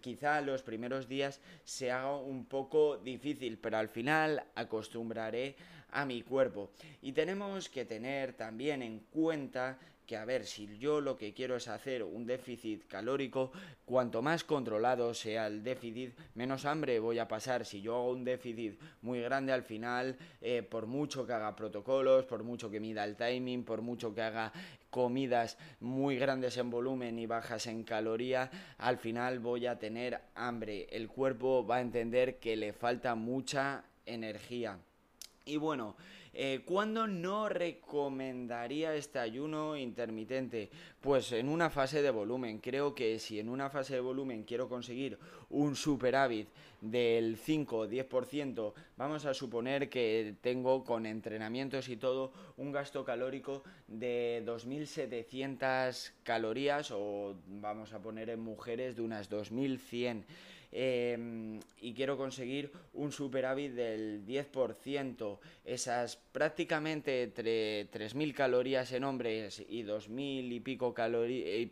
quizá 0.01 0.41
los 0.41 0.63
primeros 0.63 1.09
días 1.09 1.41
se 1.65 1.91
haga 1.91 2.17
un 2.17 2.45
poco 2.45 2.99
difícil, 2.99 3.59
pero 3.59 3.79
al 3.79 3.89
final 3.89 4.45
acostumbraré 4.55 5.57
a 5.91 6.05
mi 6.05 6.23
cuerpo. 6.23 6.71
Y 7.03 7.13
tenemos 7.13 7.69
que 7.69 7.85
tener 7.85 8.35
también 8.35 8.83
en 8.83 9.01
cuenta 9.01 9.79
que 10.07 10.17
a 10.17 10.25
ver, 10.25 10.47
si 10.47 10.79
yo 10.79 11.01
lo 11.01 11.17
que 11.17 11.35
quiero 11.35 11.57
es 11.57 11.69
hacer 11.69 12.03
un 12.03 12.27
déficit 12.27 12.87
calórico, 12.87 13.53
cuanto 13.85 14.23
más 14.23 14.45
controlado 14.45 15.13
sea 15.15 15.49
el 15.49 15.63
déficit, 15.63 16.17
menos 16.35 16.65
hambre 16.65 16.99
voy 16.99 17.19
a 17.19 17.29
pasar. 17.29 17.65
Si 17.65 17.81
yo 17.83 17.97
hago 17.97 18.11
un 18.13 18.25
déficit 18.25 18.81
muy 19.03 19.21
grande 19.21 19.53
al 19.53 19.63
final, 19.63 20.17
eh, 20.41 20.63
por 20.63 20.87
mucho 20.87 21.27
que 21.27 21.33
haga 21.33 21.57
protocolos, 21.57 22.25
por 22.25 22.45
mucho 22.45 22.71
que 22.71 22.81
mida 22.81 23.05
el 23.05 23.17
timing, 23.17 23.65
por 23.65 23.83
mucho 23.83 24.15
que 24.15 24.23
haga 24.23 24.53
comidas 24.91 25.59
muy 25.81 26.17
grandes 26.17 26.57
en 26.57 26.71
volumen 26.71 27.19
y 27.19 27.27
bajas 27.27 27.67
en 27.67 27.83
caloría, 27.83 28.51
al 28.79 28.99
final 28.99 29.41
voy 29.41 29.67
a 29.67 29.79
tener 29.79 30.21
hambre. 30.35 30.87
El 30.91 31.09
cuerpo 31.09 31.67
va 31.67 31.77
a 31.77 31.81
entender 31.81 32.39
que 32.39 32.57
le 32.57 32.73
falta 32.73 33.15
mucha 33.15 33.85
energía. 34.07 34.79
Y 35.47 35.59
bueno, 35.59 35.95
eh, 36.39 36.61
¿Cuándo 36.67 37.07
no 37.07 37.49
recomendaría 37.49 38.95
este 38.95 39.19
ayuno 39.19 39.75
intermitente? 39.75 40.69
Pues 41.01 41.33
en 41.33 41.49
una 41.49 41.71
fase 41.71 42.03
de 42.03 42.11
volumen. 42.11 42.59
Creo 42.59 42.95
que 42.95 43.19
si 43.19 43.41
en 43.41 43.49
una 43.49 43.71
fase 43.71 43.95
de 43.95 44.01
volumen 44.01 44.45
quiero 44.45 44.69
conseguir 44.69 45.19
un 45.49 45.77
superávit 45.77 46.49
del 46.83 47.39
5 47.39 47.79
o 47.79 47.89
10%, 47.89 48.75
vamos 48.99 49.25
a 49.25 49.33
suponer 49.33 49.89
que 49.89 50.35
tengo 50.43 50.85
con 50.85 51.07
entrenamientos 51.07 51.89
y 51.89 51.97
todo 51.97 52.33
un 52.59 52.71
gasto 52.71 53.03
calórico 53.03 53.63
de 53.89 54.43
2.700 54.45 56.13
calorías 56.23 56.91
o 56.91 57.35
vamos 57.47 57.95
a 57.95 58.03
poner 58.03 58.29
en 58.29 58.41
mujeres 58.41 58.97
de 58.97 59.01
unas 59.01 59.31
2.100 59.31 60.25
Em, 60.73 61.61
y 61.81 61.95
quiero 61.95 62.17
conseguir 62.17 62.73
un 62.93 63.13
superávit 63.13 63.73
del 63.73 64.25
10%. 64.27 65.41
Esas 65.65 66.17
prácticamente 66.17 67.23
entre 67.23 67.91
3.000 67.91 68.35
calorías 68.35 68.93
en 68.93 69.05
hombres 69.05 69.65
y 69.69 69.83
2.000 69.83 70.53
y 70.53 70.61
pico 70.61 70.93
calorías, 70.93 71.71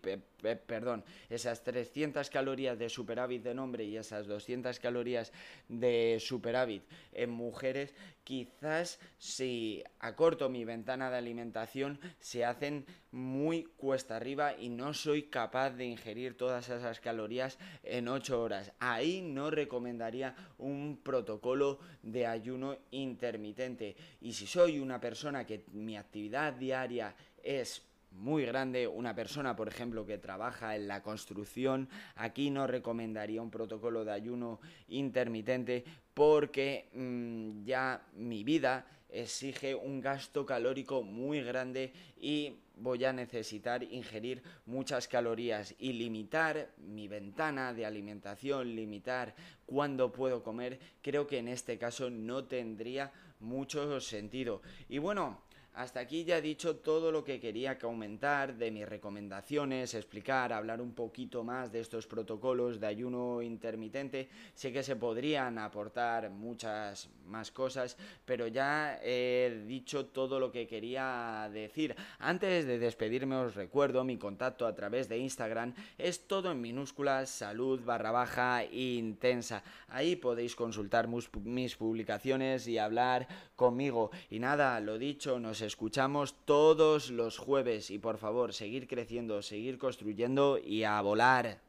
perdón, 0.66 1.04
esas 1.30 1.64
300 1.64 2.28
calorías 2.30 2.78
de 2.78 2.88
superávit 2.88 3.46
en 3.46 3.59
hombre 3.59 3.85
y 3.85 3.96
esas 3.96 4.26
200 4.26 4.78
calorías 4.78 5.33
de 5.68 6.18
superávit 6.20 6.85
en 7.12 7.30
mujeres, 7.30 7.94
quizás 8.24 8.98
si 9.18 9.83
acorto 9.98 10.48
mi 10.48 10.64
ventana 10.64 11.11
de 11.11 11.16
alimentación 11.16 12.00
se 12.20 12.44
hacen 12.44 12.87
muy 13.11 13.64
cuesta 13.76 14.16
arriba 14.16 14.54
y 14.59 14.68
no 14.68 14.92
soy 14.92 15.24
capaz 15.24 15.70
de 15.70 15.85
ingerir 15.85 16.37
todas 16.37 16.68
esas 16.68 17.00
calorías 17.00 17.59
en 17.83 18.09
8 18.09 18.42
horas. 18.42 18.72
Ahí 18.87 19.23
no 19.23 19.51
recomendaría 19.51 20.35
un 20.59 20.99
protocolo 21.03 21.79
de 22.03 22.27
ayuno 22.27 22.77
intermitente. 22.90 23.97
Y 24.20 24.35
si 24.35 24.47
soy 24.47 24.79
una 24.79 25.01
persona 25.01 25.47
que 25.47 25.64
mi 25.73 25.97
actividad 25.97 26.53
diaria 26.53 27.14
es 27.42 27.83
muy 28.11 28.44
grande, 28.44 28.87
una 28.87 29.14
persona, 29.14 29.57
por 29.57 29.68
ejemplo, 29.68 30.05
que 30.05 30.18
trabaja 30.18 30.77
en 30.77 30.87
la 30.87 31.03
construcción, 31.03 31.88
aquí 32.14 32.51
no 32.51 32.66
recomendaría 32.66 33.40
un 33.40 33.51
protocolo 33.51 34.05
de 34.05 34.12
ayuno 34.12 34.61
intermitente 34.88 35.83
porque 36.12 36.90
mm, 36.92 37.64
ya 37.64 38.03
mi 38.12 38.44
vida 38.44 38.87
exige 39.09 39.75
un 39.75 40.03
gasto 40.03 40.44
calórico 40.44 41.03
muy 41.03 41.40
grande 41.42 41.92
y 42.20 42.59
voy 42.77 43.05
a 43.05 43.13
necesitar 43.13 43.83
ingerir 43.83 44.43
muchas 44.67 45.09
calorías 45.09 45.75
y 45.79 45.93
limitar 45.93 46.71
mi 46.79 47.09
ventana 47.09 47.73
de 47.73 47.87
alimentación, 47.87 48.75
limitar 48.75 49.35
cuándo 49.67 50.13
puedo 50.13 50.43
comer, 50.43 50.79
creo 51.03 51.27
que 51.27 51.39
en 51.39 51.49
este 51.49 51.79
caso 51.79 52.11
no 52.11 52.45
tendría 52.45 53.13
mucho 53.41 54.01
sentido. 54.01 54.63
Y 54.89 54.99
bueno, 54.99 55.43
hasta 55.75 56.01
aquí 56.01 56.25
ya 56.25 56.39
he 56.39 56.43
dicho 56.43 56.77
todo 56.77 57.11
lo 57.11 57.25
que 57.25 57.41
quería 57.41 57.79
comentar 57.79 58.57
de 58.57 58.71
mis 58.71 58.89
recomendaciones, 58.89 59.95
explicar, 59.95 60.53
hablar 60.53 60.81
un 60.81 60.95
poquito 60.95 61.43
más 61.43 61.73
de 61.73 61.81
estos 61.81 62.07
protocolos 62.07 62.79
de 62.79 62.87
ayuno 62.87 63.43
intermitente. 63.43 64.29
Sé 64.55 64.73
que 64.73 64.85
se 64.85 64.95
podrían 64.95 65.59
aportar 65.59 66.31
muchas 66.31 67.11
más 67.27 67.51
cosas, 67.51 67.97
pero 68.25 68.47
ya 68.47 69.01
he 69.03 69.65
dicho 69.67 70.07
todo 70.07 70.39
lo 70.39 70.53
que 70.53 70.69
quería 70.69 71.51
decir. 71.53 71.97
Antes 72.21 72.67
de 72.67 72.79
despedirme 72.79 73.35
os 73.35 73.57
recuerdo 73.57 74.05
mi 74.05 74.17
contacto 74.17 74.67
a 74.67 74.75
través 74.75 75.09
de 75.09 75.19
Instagram 75.19 75.75
es 75.99 76.29
todo 76.29 76.53
en 76.53 76.61
minúsculas 76.61 77.31
salud 77.31 77.81
barra 77.85 78.13
baja 78.13 78.65
intensa. 78.65 79.65
Ahí 79.89 80.15
podéis 80.15 80.55
consultar 80.55 81.09
mis 81.09 81.77
publicaciones 81.77 82.69
y 82.69 82.79
hablar 82.79 83.27
conmigo. 83.57 84.13
Y 84.31 84.39
nada, 84.39 84.79
lo 84.79 84.99
dicho, 84.99 85.41
nos 85.41 85.63
escuchamos 85.64 86.35
todos 86.44 87.11
los 87.11 87.38
jueves 87.38 87.90
y 87.90 87.98
por 87.98 88.18
favor, 88.18 88.53
seguir 88.53 88.87
creciendo, 88.87 89.42
seguir 89.42 89.79
construyendo 89.79 90.59
y 90.59 90.85
a 90.85 91.00
volar. 91.00 91.61